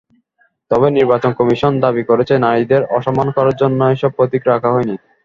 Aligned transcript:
তবে 0.71 0.87
নির্বাচন 0.91 1.31
কমিশন 1.39 1.73
দাবি 1.83 2.03
করেছে, 2.09 2.33
নারীদের 2.45 2.81
অসম্মান 2.97 3.27
করার 3.37 3.55
জন্য 3.61 3.79
এসব 3.93 4.11
প্রতীক 4.17 4.43
রাখা 4.51 4.69
হয়নি। 4.75 4.95